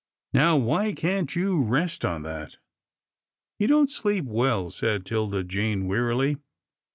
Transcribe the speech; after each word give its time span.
Now, 0.33 0.57
why 0.57 0.93
can't 0.93 1.35
you 1.35 1.63
rest 1.63 2.03
on 2.03 2.23
that? 2.23 2.57
""He 3.59 3.67
don't 3.67 3.91
sleep 3.91 4.25
well," 4.25 4.71
said 4.71 5.05
'Tilda 5.05 5.43
Jane, 5.43 5.85
wearily. 5.85 6.37